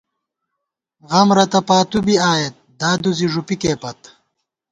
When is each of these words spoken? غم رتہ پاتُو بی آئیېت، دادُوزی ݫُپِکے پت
غم 1.09 1.29
رتہ 1.37 1.61
پاتُو 1.67 1.99
بی 2.05 2.15
آئیېت، 2.31 2.55
دادُوزی 2.79 3.27
ݫُپِکے 3.33 3.73
پت 3.81 3.99